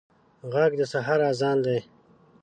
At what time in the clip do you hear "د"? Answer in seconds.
0.79-0.81